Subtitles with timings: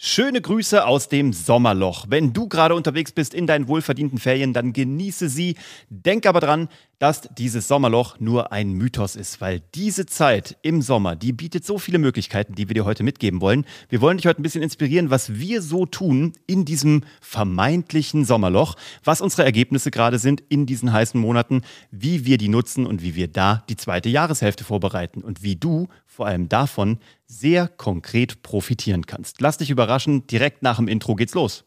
[0.00, 2.06] Schöne Grüße aus dem Sommerloch.
[2.08, 5.56] Wenn du gerade unterwegs bist in deinen wohlverdienten Ferien, dann genieße sie.
[5.90, 6.68] Denk aber dran,
[7.00, 11.78] dass dieses Sommerloch nur ein Mythos ist, weil diese Zeit im Sommer, die bietet so
[11.78, 13.66] viele Möglichkeiten, die wir dir heute mitgeben wollen.
[13.88, 18.76] Wir wollen dich heute ein bisschen inspirieren, was wir so tun in diesem vermeintlichen Sommerloch,
[19.02, 23.16] was unsere Ergebnisse gerade sind in diesen heißen Monaten, wie wir die nutzen und wie
[23.16, 25.88] wir da die zweite Jahreshälfte vorbereiten und wie du
[26.18, 26.98] vor allem davon
[27.28, 29.40] sehr konkret profitieren kannst.
[29.40, 31.62] Lass dich überraschen, direkt nach dem Intro geht's los.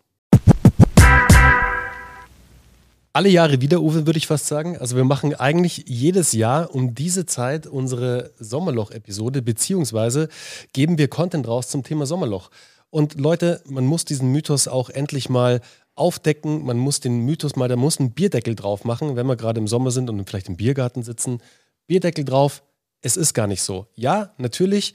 [3.13, 4.77] Alle Jahre wieder, Uwe, würde ich fast sagen.
[4.77, 10.27] Also wir machen eigentlich jedes Jahr um diese Zeit unsere Sommerloch-Episode, beziehungsweise
[10.73, 12.49] geben wir Content raus zum Thema Sommerloch.
[12.89, 15.61] Und Leute, man muss diesen Mythos auch endlich mal
[15.95, 16.65] aufdecken.
[16.65, 19.67] Man muss den Mythos mal, da muss ein Bierdeckel drauf machen, wenn wir gerade im
[19.69, 21.39] Sommer sind und vielleicht im Biergarten sitzen.
[21.87, 22.63] Bierdeckel drauf,
[23.01, 23.87] es ist gar nicht so.
[23.95, 24.93] Ja, natürlich,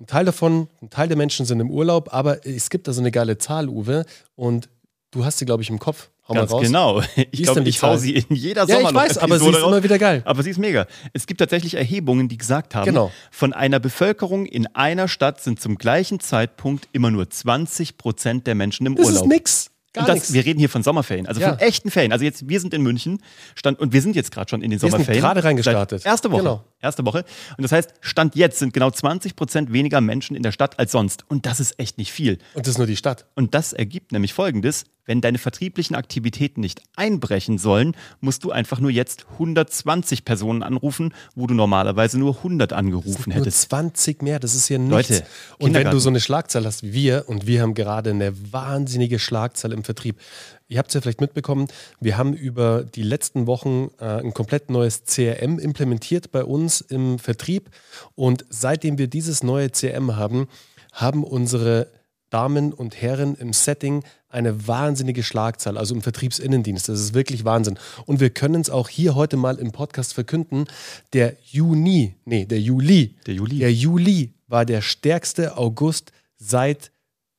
[0.00, 3.00] ein Teil davon, ein Teil der Menschen sind im Urlaub, aber es gibt da so
[3.00, 4.04] eine geile Zahl, Uwe,
[4.36, 4.68] und
[5.10, 6.10] du hast sie, glaube ich, im Kopf.
[6.28, 7.02] Hau Ganz genau.
[7.30, 9.98] Ich glaube, ich hau sie in jeder ja, ich weiß, aber sie ist immer wieder
[9.98, 10.22] geil.
[10.26, 10.86] Aber sie ist mega.
[11.14, 13.10] Es gibt tatsächlich Erhebungen, die gesagt haben, genau.
[13.30, 18.54] von einer Bevölkerung in einer Stadt sind zum gleichen Zeitpunkt immer nur 20 Prozent der
[18.54, 19.20] Menschen im das Urlaub.
[19.20, 19.70] Das ist nix.
[19.94, 21.50] Gar das, wir reden hier von Sommerferien, also ja.
[21.50, 22.12] von echten Ferien.
[22.12, 23.22] Also jetzt, wir sind in München
[23.54, 25.08] stand, und wir sind jetzt gerade schon in den wir Sommerferien.
[25.08, 26.04] Wir sind gerade reingestartet.
[26.04, 26.42] Erste Woche.
[26.42, 26.64] Genau.
[26.80, 27.24] Erste Woche.
[27.56, 30.92] Und das heißt, Stand jetzt sind genau 20 Prozent weniger Menschen in der Stadt als
[30.92, 31.24] sonst.
[31.28, 32.38] Und das ist echt nicht viel.
[32.54, 33.26] Und das ist nur die Stadt.
[33.34, 34.84] Und das ergibt nämlich Folgendes.
[35.08, 41.14] Wenn deine vertrieblichen Aktivitäten nicht einbrechen sollen, musst du einfach nur jetzt 120 Personen anrufen,
[41.34, 43.72] wo du normalerweise nur 100 angerufen hättest.
[43.72, 45.08] Nur 20 mehr, das ist ja nichts.
[45.08, 48.34] Leute, und wenn du so eine Schlagzahl hast wie wir, und wir haben gerade eine
[48.52, 50.20] wahnsinnige Schlagzahl im Vertrieb.
[50.68, 51.68] Ihr habt es ja vielleicht mitbekommen,
[52.00, 57.18] wir haben über die letzten Wochen äh, ein komplett neues CRM implementiert bei uns im
[57.18, 57.70] Vertrieb.
[58.14, 60.48] Und seitdem wir dieses neue CRM haben,
[60.92, 61.86] haben unsere
[62.30, 66.88] Damen und Herren im Setting eine wahnsinnige Schlagzahl, also im Vertriebsinnendienst.
[66.88, 67.78] Das ist wirklich Wahnsinn.
[68.04, 70.66] Und wir können es auch hier heute mal im Podcast verkünden.
[71.12, 76.90] Der Juni, nee, der Juli, der Juli, der Juli war der stärkste August seit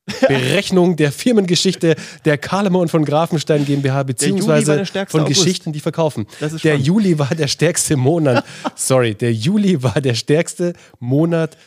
[0.28, 5.28] Berechnung der Firmengeschichte der Kalemer und von Grafenstein GmbH, beziehungsweise von August.
[5.28, 6.25] Geschichten, die verkaufen.
[6.64, 8.44] der Juli war der stärkste Monat.
[8.75, 11.58] Sorry, der Juli war der stärkste Monat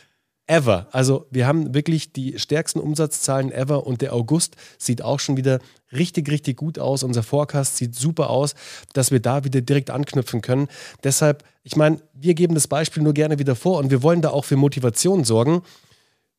[0.47, 0.87] ever.
[0.91, 5.59] Also wir haben wirklich die stärksten Umsatzzahlen ever und der August sieht auch schon wieder
[5.91, 7.03] richtig, richtig gut aus.
[7.03, 8.55] Unser Forecast sieht super aus,
[8.93, 10.67] dass wir da wieder direkt anknüpfen können.
[11.03, 14.29] Deshalb, ich meine, wir geben das Beispiel nur gerne wieder vor und wir wollen da
[14.29, 15.61] auch für Motivation sorgen.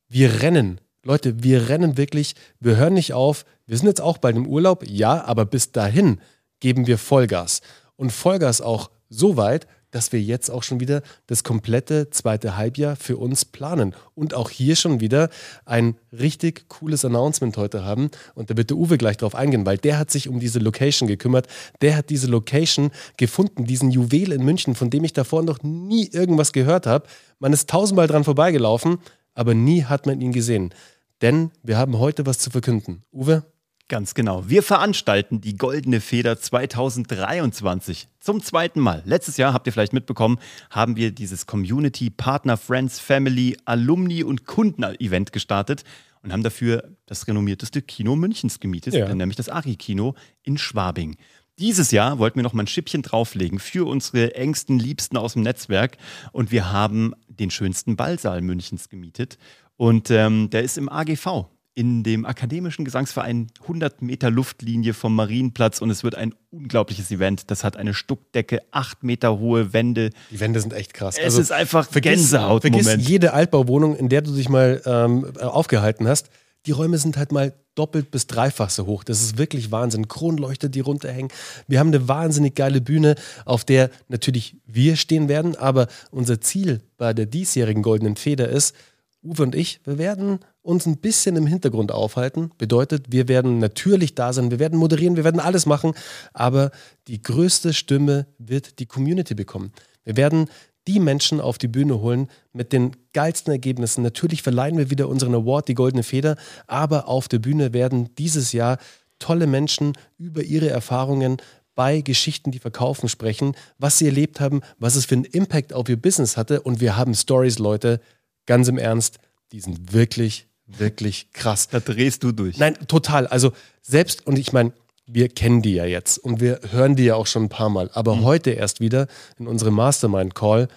[0.08, 0.80] Wir rennen.
[1.02, 3.44] Leute, wir rennen wirklich, wir hören nicht auf.
[3.66, 6.20] Wir sind jetzt auch bald im Urlaub, ja, aber bis dahin
[6.60, 7.60] geben wir Vollgas.
[7.96, 12.96] Und Vollgas auch so weit, dass wir jetzt auch schon wieder das komplette zweite Halbjahr
[12.96, 15.28] für uns planen und auch hier schon wieder
[15.66, 18.10] ein richtig cooles Announcement heute haben.
[18.34, 21.06] Und da wird der Uwe gleich drauf eingehen, weil der hat sich um diese Location
[21.06, 21.46] gekümmert.
[21.80, 26.08] Der hat diese Location gefunden, diesen Juwel in München, von dem ich davor noch nie
[26.08, 27.06] irgendwas gehört habe.
[27.38, 28.98] Man ist tausendmal dran vorbeigelaufen,
[29.34, 30.74] aber nie hat man ihn gesehen.
[31.22, 33.04] Denn wir haben heute was zu verkünden.
[33.12, 33.44] Uwe?
[33.88, 34.48] Ganz genau.
[34.48, 39.02] Wir veranstalten die Goldene Feder 2023 zum zweiten Mal.
[39.04, 40.38] Letztes Jahr, habt ihr vielleicht mitbekommen,
[40.70, 45.84] haben wir dieses Community, Partner, Friends, Family, Alumni und Kunden-Event gestartet
[46.22, 49.14] und haben dafür das renommierteste Kino Münchens gemietet, ja.
[49.14, 51.16] nämlich das Ari-Kino in Schwabing.
[51.58, 55.42] Dieses Jahr wollten wir noch mal ein Schippchen drauflegen für unsere engsten Liebsten aus dem
[55.42, 55.98] Netzwerk
[56.32, 59.36] und wir haben den schönsten Ballsaal Münchens gemietet
[59.76, 65.80] und ähm, der ist im AGV in dem Akademischen Gesangsverein 100 Meter Luftlinie vom Marienplatz
[65.80, 67.50] und es wird ein unglaubliches Event.
[67.50, 70.10] Das hat eine Stuckdecke, 8 Meter hohe Wände.
[70.30, 71.16] Die Wände sind echt krass.
[71.18, 72.62] Es also, ist einfach Gänsehaut.
[72.62, 73.08] Vergiss Moment.
[73.08, 76.30] jede Altbauwohnung, in der du dich mal ähm, aufgehalten hast.
[76.66, 79.04] Die Räume sind halt mal doppelt bis dreifach so hoch.
[79.04, 80.08] Das ist wirklich Wahnsinn.
[80.08, 81.30] Kronleuchter, die runterhängen.
[81.66, 85.56] Wir haben eine wahnsinnig geile Bühne, auf der natürlich wir stehen werden.
[85.56, 88.74] Aber unser Ziel bei der diesjährigen Goldenen Feder ist,
[89.22, 92.50] Uwe und ich, wir werden uns ein bisschen im Hintergrund aufhalten.
[92.56, 95.92] Bedeutet, wir werden natürlich da sein, wir werden moderieren, wir werden alles machen,
[96.32, 96.70] aber
[97.06, 99.72] die größte Stimme wird die Community bekommen.
[100.04, 100.48] Wir werden
[100.86, 104.02] die Menschen auf die Bühne holen mit den geilsten Ergebnissen.
[104.02, 106.36] Natürlich verleihen wir wieder unseren Award, die Goldene Feder,
[106.66, 108.78] aber auf der Bühne werden dieses Jahr
[109.18, 111.36] tolle Menschen über ihre Erfahrungen
[111.74, 115.88] bei Geschichten, die verkaufen, sprechen, was sie erlebt haben, was es für einen Impact auf
[115.88, 116.62] ihr Business hatte.
[116.62, 118.00] Und wir haben Stories, Leute,
[118.46, 119.18] ganz im Ernst,
[119.52, 121.68] die sind wirklich, wirklich krass.
[121.68, 122.58] Da drehst du durch.
[122.58, 123.26] Nein, total.
[123.26, 123.52] Also
[123.82, 124.72] selbst, und ich meine,
[125.06, 127.90] wir kennen die ja jetzt und wir hören die ja auch schon ein paar Mal.
[127.92, 128.24] Aber mhm.
[128.24, 129.06] heute erst wieder
[129.38, 130.68] in unserem Mastermind-Call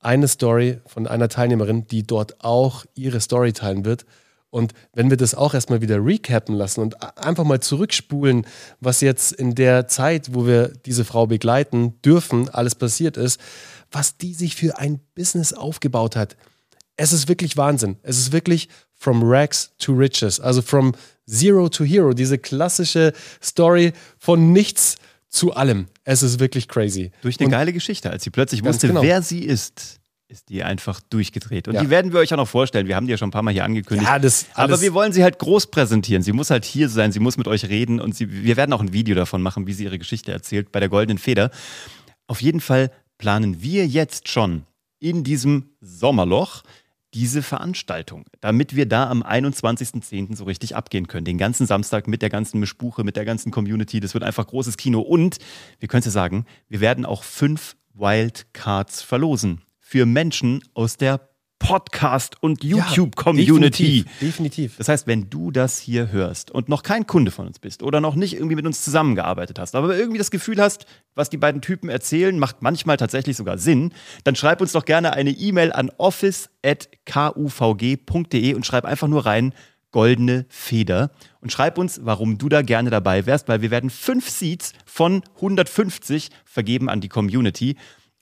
[0.00, 4.06] eine Story von einer Teilnehmerin, die dort auch ihre Story teilen wird.
[4.50, 8.46] Und wenn wir das auch erstmal wieder recappen lassen und einfach mal zurückspulen,
[8.80, 13.40] was jetzt in der Zeit, wo wir diese Frau begleiten dürfen, alles passiert ist,
[13.90, 16.36] was die sich für ein Business aufgebaut hat.
[16.96, 17.96] Es ist wirklich Wahnsinn.
[18.02, 20.94] Es ist wirklich from rags to riches, also from
[21.28, 23.12] zero to hero, diese klassische
[23.42, 24.96] Story von nichts
[25.28, 25.86] zu allem.
[26.04, 27.10] Es ist wirklich crazy.
[27.20, 29.02] Durch eine und geile Geschichte, als sie plötzlich wusste, genau.
[29.02, 31.68] wer sie ist ist die einfach durchgedreht.
[31.68, 31.82] Und ja.
[31.82, 32.88] die werden wir euch auch noch vorstellen.
[32.88, 34.08] Wir haben die ja schon ein paar Mal hier angekündigt.
[34.08, 36.22] Ja, das, Aber wir wollen sie halt groß präsentieren.
[36.22, 38.80] Sie muss halt hier sein, sie muss mit euch reden und sie, wir werden auch
[38.80, 41.50] ein Video davon machen, wie sie ihre Geschichte erzählt bei der Goldenen Feder.
[42.26, 44.64] Auf jeden Fall planen wir jetzt schon
[44.98, 46.62] in diesem Sommerloch
[47.16, 50.36] diese Veranstaltung, damit wir da am 21.10.
[50.36, 51.24] so richtig abgehen können.
[51.24, 54.00] Den ganzen Samstag mit der ganzen Mischbuche, mit der ganzen Community.
[54.00, 55.00] Das wird einfach großes Kino.
[55.00, 55.38] Und
[55.78, 61.30] wir können es ja sagen, wir werden auch fünf Wildcards verlosen für Menschen aus der
[61.58, 63.98] Podcast- und YouTube-Community.
[63.98, 64.76] Ja, definitiv, definitiv.
[64.76, 68.00] Das heißt, wenn du das hier hörst und noch kein Kunde von uns bist oder
[68.00, 71.62] noch nicht irgendwie mit uns zusammengearbeitet hast, aber irgendwie das Gefühl hast, was die beiden
[71.62, 73.92] Typen erzählen, macht manchmal tatsächlich sogar Sinn,
[74.24, 79.54] dann schreib uns doch gerne eine E-Mail an office.kuvg.de und schreib einfach nur rein,
[79.92, 81.10] goldene Feder
[81.40, 85.22] und schreib uns, warum du da gerne dabei wärst, weil wir werden fünf Seats von
[85.36, 87.76] 150 vergeben an die Community.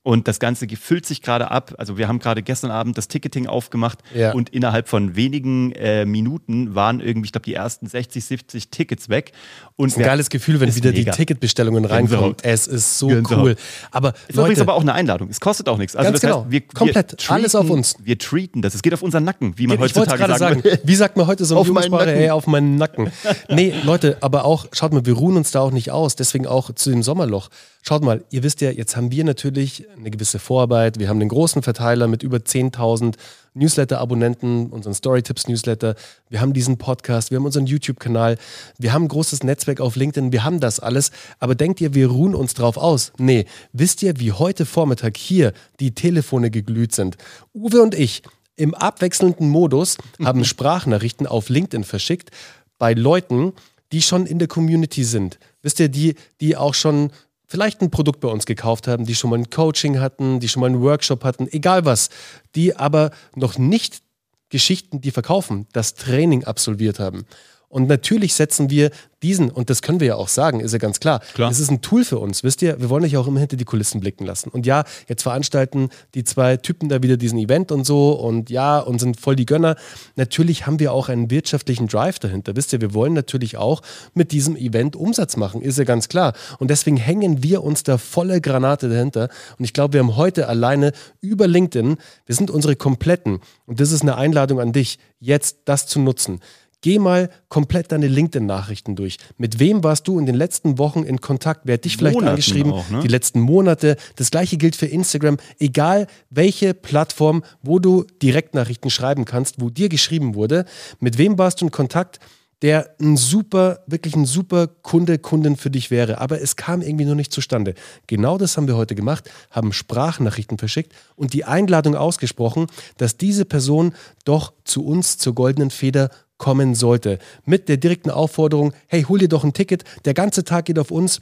[0.05, 1.75] Und das Ganze füllt sich gerade ab.
[1.79, 4.33] Also wir haben gerade gestern Abend das Ticketing aufgemacht ja.
[4.33, 9.09] und innerhalb von wenigen äh, Minuten waren irgendwie, ich glaube, die ersten 60, 70 Tickets
[9.09, 9.33] weg.
[9.77, 11.11] Und das ist ein geiles Gefühl, wenn wieder mega.
[11.11, 12.37] die Ticketbestellungen reinkommen.
[12.43, 13.45] Es ist so Gänsehaut.
[13.45, 13.57] cool.
[13.93, 15.31] Aber ist Leute, übrigens aber auch eine Einladung.
[15.31, 15.97] Es kostet auch nichts.
[15.97, 16.43] Also ganz das genau.
[16.43, 17.13] Heißt, wir, Komplett.
[17.13, 17.97] Wir treaten, Alles auf uns.
[18.03, 18.75] Wir treaten das.
[18.75, 20.39] Es geht auf unseren Nacken, wie man ich heutzutage sagt.
[20.39, 20.63] sagen.
[20.85, 22.09] Wie sagt man heute so auf meinen Nacken.
[22.09, 23.11] Ey, auf meinen Nacken.
[23.49, 26.15] nee, Leute, aber auch, schaut mal, wir ruhen uns da auch nicht aus.
[26.15, 27.49] Deswegen auch zu dem Sommerloch.
[27.87, 30.99] Schaut mal, ihr wisst ja, jetzt haben wir natürlich eine gewisse Vorarbeit.
[30.99, 33.15] Wir haben den großen Verteiler mit über 10.000
[33.55, 35.95] Newsletter-Abonnenten, unseren Storytips-Newsletter.
[36.29, 38.37] Wir haben diesen Podcast, wir haben unseren YouTube-Kanal,
[38.79, 41.13] wir haben ein großes Netzwerk auf LinkedIn, wir haben das alles.
[41.39, 43.13] Aber denkt ihr, wir ruhen uns drauf aus?
[43.19, 43.47] Nee.
[43.73, 47.17] Wisst ihr, wie heute Vormittag hier die Telefone geglüht sind?
[47.53, 48.23] Uwe und ich
[48.57, 52.31] im abwechselnden Modus haben Sprachnachrichten auf LinkedIn verschickt
[52.79, 53.53] bei Leuten,
[53.93, 55.39] die schon in der Community sind.
[55.63, 57.11] Wisst ihr, die, die auch schon
[57.47, 60.61] vielleicht ein Produkt bei uns gekauft haben, die schon mal ein Coaching hatten, die schon
[60.61, 62.11] mal einen Workshop hatten, egal was,
[62.55, 64.03] die aber noch nicht
[64.49, 67.27] Geschichten, die verkaufen, das Training absolviert haben.
[67.75, 71.01] Und natürlich setzen wir diesen, und das können wir ja auch sagen, ist ja ganz
[71.01, 71.19] klar.
[71.35, 71.51] klar.
[71.51, 73.65] Es ist ein Tool für uns, wisst ihr, wir wollen euch auch immer hinter die
[73.65, 74.49] Kulissen blicken lassen.
[74.51, 78.79] Und ja, jetzt veranstalten die zwei Typen da wieder diesen Event und so und ja,
[78.79, 79.75] und sind voll die Gönner.
[80.15, 82.55] Natürlich haben wir auch einen wirtschaftlichen Drive dahinter.
[82.55, 83.83] Wisst ihr, wir wollen natürlich auch
[84.15, 86.35] mit diesem Event Umsatz machen, ist ja ganz klar.
[86.61, 89.31] Und deswegen hängen wir uns da volle Granate dahinter.
[89.59, 93.91] Und ich glaube, wir haben heute alleine über LinkedIn, wir sind unsere kompletten, und das
[93.91, 96.41] ist eine Einladung an dich, jetzt das zu nutzen.
[96.85, 99.17] Geh mal komplett deine LinkedIn-Nachrichten durch.
[99.39, 101.63] Mit wem warst du in den letzten Wochen in Kontakt?
[101.65, 102.73] Wer hat dich vielleicht Monaten angeschrieben?
[102.73, 103.01] Auch, ne?
[103.01, 103.97] Die letzten Monate.
[104.17, 105.39] Das gleiche gilt für Instagram.
[105.59, 110.67] Egal welche Plattform, wo du Direktnachrichten schreiben kannst, wo dir geschrieben wurde.
[111.01, 112.21] Mit wem warst du in Kontakt?
[112.65, 116.23] der ein super, wirklich ein super Kunde, Kundin für dich wäre.
[116.23, 117.75] Aber es kam irgendwie noch nicht zustande.
[118.07, 123.45] Genau das haben wir heute gemacht, haben Sprachnachrichten verschickt und die Einladung ausgesprochen, dass diese
[123.45, 123.93] Person
[124.25, 126.09] doch zu uns, zur Goldenen Feder,
[126.39, 127.19] kommen sollte.
[127.45, 130.91] Mit der direkten Aufforderung, hey, hol dir doch ein Ticket, der ganze Tag geht auf
[130.91, 131.21] uns.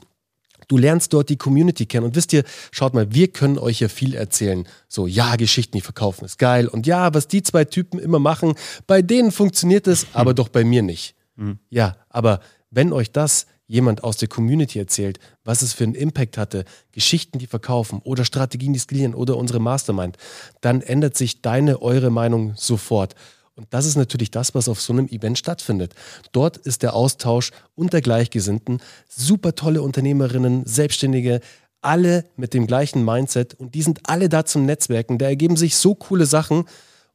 [0.69, 2.07] Du lernst dort die Community kennen.
[2.07, 4.67] Und wisst ihr, schaut mal, wir können euch ja viel erzählen.
[4.89, 6.69] So, ja, Geschichten, die verkaufen, ist geil.
[6.69, 8.55] Und ja, was die zwei Typen immer machen,
[8.87, 11.15] bei denen funktioniert es, aber doch bei mir nicht.
[11.37, 11.59] Mhm.
[11.69, 16.37] Ja, aber wenn euch das jemand aus der Community erzählt, was es für einen Impact
[16.37, 20.19] hatte, Geschichten, die verkaufen oder Strategien, die skalieren oder unsere Mastermind,
[20.61, 23.15] dann ändert sich deine, eure Meinung sofort.
[23.55, 25.95] Und das ist natürlich das, was auf so einem Event stattfindet.
[26.33, 31.41] Dort ist der Austausch unter Gleichgesinnten, super tolle Unternehmerinnen, Selbstständige,
[31.83, 35.19] alle mit dem gleichen Mindset und die sind alle da zum Netzwerken.
[35.19, 36.65] Da ergeben sich so coole Sachen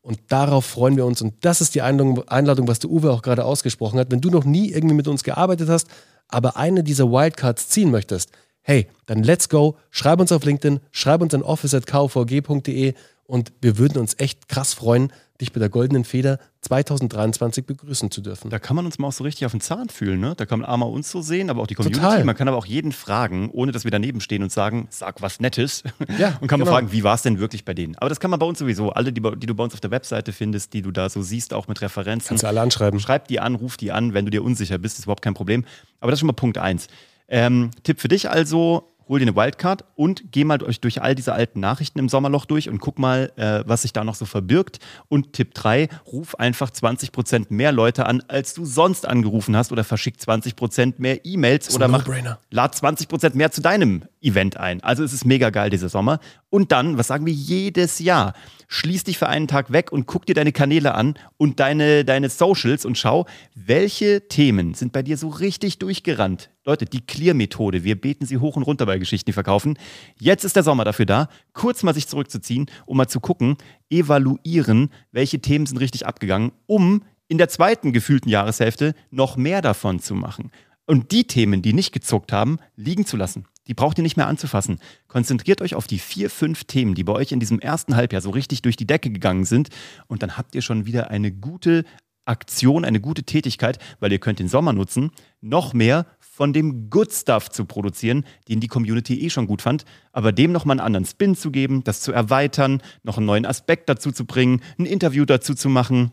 [0.02, 1.22] und darauf freuen wir uns.
[1.22, 4.12] Und das ist die Einladung, was der Uwe auch gerade ausgesprochen hat.
[4.12, 5.88] Wenn du noch nie irgendwie mit uns gearbeitet hast,
[6.28, 11.22] aber eine dieser Wildcards ziehen möchtest, hey, dann let's go, schreib uns auf LinkedIn, schreib
[11.22, 16.40] uns an office.kvg.de und wir würden uns echt krass freuen, dich bei der Goldenen Feder
[16.62, 18.50] 2023 begrüßen zu dürfen.
[18.50, 20.20] Da kann man uns mal auch so richtig auf den Zahn fühlen.
[20.20, 20.34] Ne?
[20.36, 22.02] Da kann man einmal uns so sehen, aber auch die Community.
[22.02, 22.24] Total.
[22.24, 25.40] Man kann aber auch jeden fragen, ohne dass wir daneben stehen und sagen, sag was
[25.40, 25.84] Nettes.
[26.18, 26.66] Ja, und kann genau.
[26.66, 27.96] man fragen, wie war es denn wirklich bei denen?
[27.98, 28.92] Aber das kann man bei uns sowieso.
[28.92, 31.54] Alle, die, die, du bei uns auf der Webseite findest, die du da so siehst,
[31.54, 32.30] auch mit Referenzen.
[32.30, 33.00] Kannst du alle anschreiben.
[33.00, 35.66] Schreib die an, ruf die an, wenn du dir unsicher bist, ist überhaupt kein Problem.
[36.00, 36.88] Aber das ist schon mal Punkt eins.
[37.28, 41.16] Ähm, Tipp für dich also, hol dir eine Wildcard und geh mal durch, durch all
[41.16, 44.26] diese alten Nachrichten im Sommerloch durch und guck mal, äh, was sich da noch so
[44.26, 44.80] verbirgt.
[45.08, 49.84] Und Tipp 3, ruf einfach 20% mehr Leute an, als du sonst angerufen hast oder
[49.84, 52.06] verschick 20% mehr E-Mails oder mach,
[52.52, 54.84] lad 20% mehr zu deinem Event ein.
[54.84, 56.20] Also es ist mega geil dieser Sommer.
[56.50, 58.34] Und dann, was sagen wir jedes Jahr?
[58.68, 62.30] Schließ dich für einen Tag weg und guck dir deine Kanäle an und deine, deine
[62.30, 66.50] Socials und schau, welche Themen sind bei dir so richtig durchgerannt.
[66.66, 69.80] Leute, die Clear-Methode, wir beten sie hoch und runter bei Geschichten, die verkaufen.
[70.20, 73.56] Jetzt ist der Sommer dafür da, kurz mal sich zurückzuziehen, um mal zu gucken,
[73.90, 80.00] evaluieren, welche Themen sind richtig abgegangen, um in der zweiten gefühlten Jahreshälfte noch mehr davon
[80.00, 80.52] zu machen.
[80.88, 83.46] Und die Themen, die nicht gezuckt haben, liegen zu lassen.
[83.68, 84.80] Die braucht ihr nicht mehr anzufassen.
[85.10, 88.30] Konzentriert euch auf die vier, fünf Themen, die bei euch in diesem ersten Halbjahr so
[88.30, 89.70] richtig durch die Decke gegangen sind.
[90.08, 91.84] Und dann habt ihr schon wieder eine gute
[92.24, 97.12] Aktion, eine gute Tätigkeit, weil ihr könnt den Sommer nutzen, noch mehr von dem Good
[97.12, 101.06] Stuff zu produzieren, den die Community eh schon gut fand, aber dem nochmal einen anderen
[101.06, 105.26] Spin zu geben, das zu erweitern, noch einen neuen Aspekt dazu zu bringen, ein Interview
[105.26, 106.12] dazu zu machen,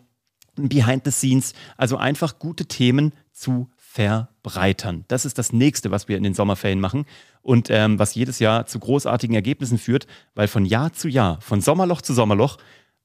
[0.56, 5.04] ein Behind the Scenes, also einfach gute Themen zu verbreitern.
[5.06, 7.06] Das ist das nächste, was wir in den Sommerferien machen
[7.42, 11.60] und ähm, was jedes Jahr zu großartigen Ergebnissen führt, weil von Jahr zu Jahr, von
[11.60, 12.56] Sommerloch zu Sommerloch,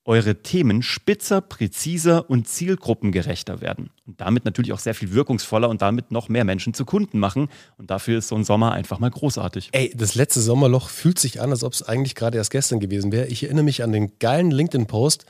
[0.06, 3.92] eure Themen spitzer, präziser und zielgruppengerechter werden.
[4.08, 7.50] Und damit natürlich auch sehr viel wirkungsvoller und damit noch mehr Menschen zu Kunden machen.
[7.78, 9.70] Und dafür ist so ein Sommer einfach mal großartig.
[9.74, 13.12] Ey, das letzte Sommerloch fühlt sich an, als ob es eigentlich gerade erst gestern gewesen
[13.12, 13.28] wäre.
[13.28, 15.28] Ich erinnere mich an den geilen LinkedIn-Post,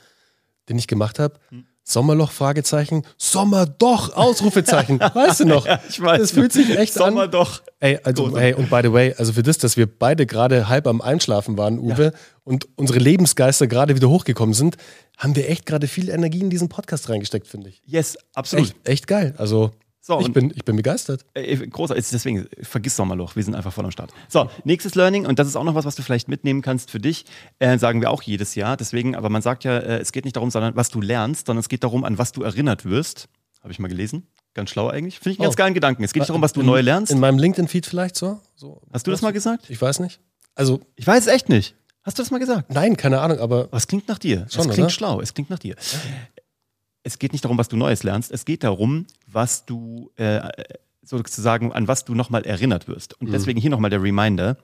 [0.70, 1.34] den ich gemacht habe.
[1.50, 5.00] Hm Sommerloch, Fragezeichen, Sommer doch, Ausrufezeichen.
[5.14, 5.66] Weißt du noch?
[5.66, 6.20] ja, ich weiß.
[6.20, 7.12] Das fühlt sich echt Sommer an.
[7.14, 7.62] Sommer doch.
[7.80, 10.86] Ey, also, hey, und by the way, also für das, dass wir beide gerade halb
[10.86, 12.10] am Einschlafen waren, Uwe, ja.
[12.44, 14.76] und unsere Lebensgeister gerade wieder hochgekommen sind,
[15.16, 17.82] haben wir echt gerade viel Energie in diesen Podcast reingesteckt, finde ich.
[17.84, 18.68] Yes, absolut.
[18.68, 19.34] Echt, echt geil.
[19.38, 19.70] Also,
[20.02, 21.26] so, ich, bin, ich bin begeistert.
[21.34, 22.06] Äh, großartig.
[22.10, 23.36] Deswegen, vergiss Sommerloch.
[23.36, 24.12] Wir sind einfach voll am Start.
[24.28, 27.00] So, nächstes Learning, und das ist auch noch was, was du vielleicht mitnehmen kannst für
[27.00, 27.26] dich,
[27.58, 28.78] äh, sagen wir auch jedes Jahr.
[28.78, 31.60] Deswegen, aber man sagt ja, äh, es geht nicht darum, sondern was du lernst, sondern
[31.60, 33.28] es geht darum, an was du erinnert wirst.
[33.62, 34.26] Habe ich mal gelesen.
[34.54, 35.18] Ganz schlau eigentlich.
[35.18, 35.50] Finde ich einen oh.
[35.50, 36.02] ganz geilen Gedanken.
[36.02, 37.12] Es geht nicht darum, was du in, neu lernst.
[37.12, 38.40] In meinem LinkedIn-Feed vielleicht so?
[38.56, 39.68] so Hast du das mal gesagt?
[39.68, 40.18] Ich weiß nicht.
[40.54, 41.76] Also, ich weiß es echt nicht.
[42.02, 42.72] Hast du das mal gesagt?
[42.72, 43.68] Nein, keine Ahnung, aber.
[43.70, 44.46] Was klingt nach dir?
[44.50, 44.90] Schon, es klingt oder?
[44.90, 45.76] schlau, es klingt nach dir.
[47.10, 50.48] Es geht nicht darum, was du Neues lernst, es geht darum, was du äh,
[51.02, 53.20] sozusagen, an was du nochmal erinnert wirst.
[53.20, 53.32] Und mhm.
[53.32, 54.56] deswegen hier nochmal der Reminder.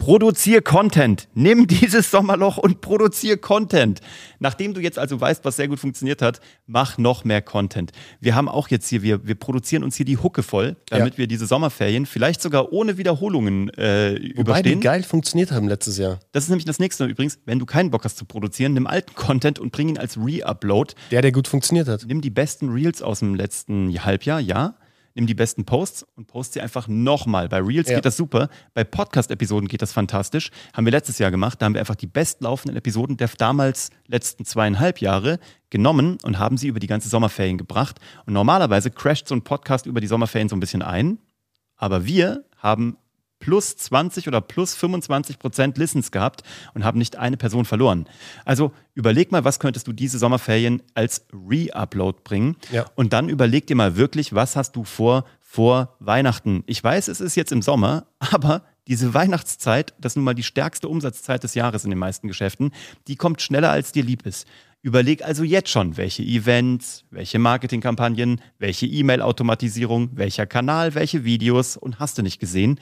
[0.00, 1.28] Produzier Content.
[1.34, 4.00] Nimm dieses Sommerloch und produzier Content.
[4.38, 7.92] Nachdem du jetzt also weißt, was sehr gut funktioniert hat, mach noch mehr Content.
[8.18, 11.18] Wir haben auch jetzt hier, wir, wir produzieren uns hier die Hucke voll, damit ja.
[11.18, 14.80] wir diese Sommerferien vielleicht sogar ohne Wiederholungen äh, Wobei überstehen.
[14.80, 16.18] die geil funktioniert haben letztes Jahr.
[16.32, 17.38] Das ist nämlich das nächste übrigens.
[17.44, 20.94] Wenn du keinen Bock hast zu produzieren, nimm alten Content und bring ihn als Re-Upload.
[21.10, 22.06] Der, der gut funktioniert hat.
[22.06, 24.76] Nimm die besten Reels aus dem letzten Halbjahr, ja
[25.14, 27.48] nimm die besten Posts und post sie einfach nochmal.
[27.48, 27.96] Bei Reels ja.
[27.96, 30.50] geht das super, bei Podcast-Episoden geht das fantastisch.
[30.74, 34.44] Haben wir letztes Jahr gemacht, da haben wir einfach die bestlaufenden Episoden der damals letzten
[34.44, 35.38] zweieinhalb Jahre
[35.70, 38.00] genommen und haben sie über die ganze Sommerferien gebracht.
[38.26, 41.18] Und normalerweise crasht so ein Podcast über die Sommerferien so ein bisschen ein.
[41.76, 42.96] Aber wir haben
[43.40, 46.42] plus 20 oder plus 25 Prozent Listens gehabt
[46.74, 48.06] und haben nicht eine Person verloren.
[48.44, 52.56] Also überleg mal, was könntest du diese Sommerferien als Re-Upload bringen?
[52.70, 52.86] Ja.
[52.94, 56.62] Und dann überleg dir mal wirklich, was hast du vor vor Weihnachten?
[56.66, 60.44] Ich weiß, es ist jetzt im Sommer, aber diese Weihnachtszeit, das ist nun mal die
[60.44, 62.70] stärkste Umsatzzeit des Jahres in den meisten Geschäften,
[63.08, 64.46] die kommt schneller, als dir lieb ist.
[64.82, 71.98] Überleg also jetzt schon, welche Events, welche Marketingkampagnen, welche E-Mail-Automatisierung, welcher Kanal, welche Videos und
[71.98, 72.78] hast du nicht gesehen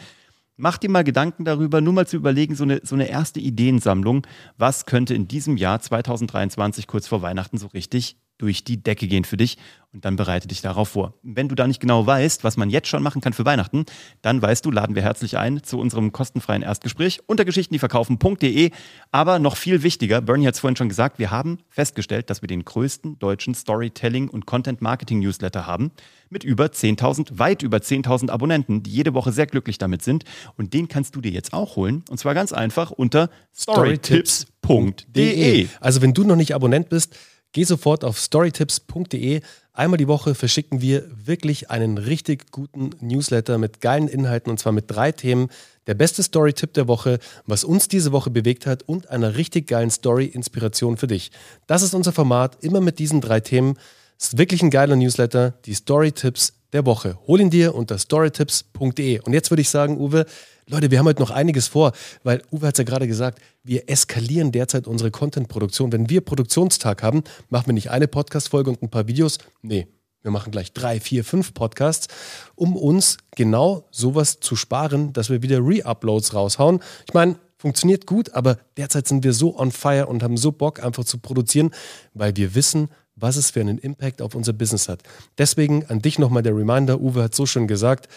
[0.59, 4.27] mach dir mal Gedanken darüber, nur mal zu überlegen, so eine, so eine erste Ideensammlung,
[4.59, 9.25] was könnte in diesem Jahr 2023 kurz vor Weihnachten so richtig durch die Decke gehen
[9.25, 9.59] für dich
[9.93, 11.15] und dann bereite dich darauf vor.
[11.23, 13.85] Wenn du da nicht genau weißt, was man jetzt schon machen kann für Weihnachten,
[14.23, 18.71] dann weißt du, laden wir herzlich ein zu unserem kostenfreien Erstgespräch unter geschichtendieverkaufen.de.
[19.11, 22.49] Aber noch viel wichtiger, Bernie hat es vorhin schon gesagt, wir haben festgestellt, dass wir
[22.49, 25.91] den größten deutschen Storytelling- und Content-Marketing-Newsletter haben
[26.29, 30.25] mit über 10.000, weit über 10.000 Abonnenten, die jede Woche sehr glücklich damit sind.
[30.57, 32.05] Und den kannst du dir jetzt auch holen.
[32.11, 35.69] Und zwar ganz einfach unter storytips.de.
[35.81, 37.17] Also wenn du noch nicht Abonnent bist,
[37.53, 39.41] Geh sofort auf storytips.de.
[39.73, 44.73] Einmal die Woche verschicken wir wirklich einen richtig guten Newsletter mit geilen Inhalten und zwar
[44.73, 45.49] mit drei Themen.
[45.87, 49.91] Der beste Story-Tipp der Woche, was uns diese Woche bewegt hat und einer richtig geilen
[49.91, 51.31] Story-Inspiration für dich.
[51.67, 53.79] Das ist unser Format, immer mit diesen drei Themen.
[54.19, 57.19] Es ist wirklich ein geiler Newsletter, die Story-Tipps der Woche.
[57.27, 59.21] Hol ihn dir unter storytips.de.
[59.21, 60.27] Und jetzt würde ich sagen, Uwe,
[60.67, 61.93] Leute, wir haben heute noch einiges vor,
[62.25, 65.93] weil Uwe hat es ja gerade gesagt, wir eskalieren derzeit unsere Content-Produktion.
[65.93, 69.39] Wenn wir Produktionstag haben, machen wir nicht eine Podcast-Folge und ein paar Videos.
[69.63, 69.87] Nee,
[70.23, 72.09] wir machen gleich drei, vier, fünf Podcasts,
[72.55, 76.81] um uns genau sowas zu sparen, dass wir wieder Re-Uploads raushauen.
[77.07, 80.83] Ich meine, funktioniert gut, aber derzeit sind wir so on fire und haben so Bock,
[80.83, 81.71] einfach zu produzieren,
[82.15, 82.89] weil wir wissen,
[83.21, 85.03] was es für einen Impact auf unser Business hat.
[85.37, 88.09] Deswegen an dich nochmal der Reminder, Uwe hat so schön gesagt,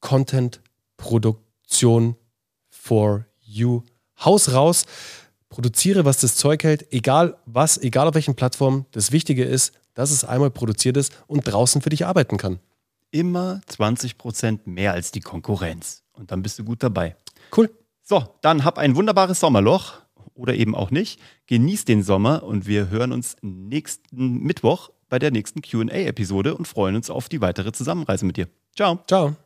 [0.00, 0.60] Content,
[0.96, 2.16] Produktion
[2.70, 3.82] for you.
[4.24, 4.84] Haus raus,
[5.48, 8.86] produziere, was das Zeug hält, egal was, egal auf welchen Plattformen.
[8.92, 12.58] Das Wichtige ist, dass es einmal produziert ist und draußen für dich arbeiten kann.
[13.10, 16.02] Immer 20% mehr als die Konkurrenz.
[16.12, 17.16] Und dann bist du gut dabei.
[17.54, 17.70] Cool.
[18.02, 20.01] So, dann hab ein wunderbares Sommerloch
[20.34, 21.20] oder eben auch nicht.
[21.46, 26.96] Genieß den Sommer und wir hören uns nächsten Mittwoch bei der nächsten QA-Episode und freuen
[26.96, 28.48] uns auf die weitere Zusammenreise mit dir.
[28.74, 29.00] Ciao.
[29.06, 29.36] Ciao.